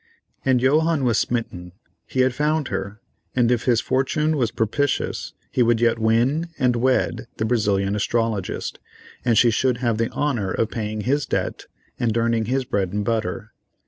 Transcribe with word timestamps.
And 0.43 0.59
Johannes 0.59 1.03
was 1.05 1.19
smitten, 1.19 1.73
he 2.07 2.21
had 2.21 2.33
found 2.33 2.69
her, 2.69 2.99
and 3.35 3.51
if 3.51 3.65
his 3.65 3.81
fortune 3.81 4.35
was 4.35 4.49
propitious 4.49 5.33
he 5.51 5.61
would 5.61 5.79
yet 5.79 5.99
win 5.99 6.49
and 6.57 6.75
wed 6.75 7.27
the 7.37 7.45
Brazilian 7.45 7.95
astrologist, 7.95 8.79
and 9.23 9.37
she 9.37 9.51
should 9.51 9.77
have 9.77 9.99
the 9.99 10.09
honor 10.09 10.49
of 10.51 10.71
paying 10.71 11.01
his 11.01 11.27
debt, 11.27 11.67
and 11.99 12.17
earning 12.17 12.45
his 12.45 12.65
bread 12.65 12.91
and 12.93 13.05
butter. 13.05 13.51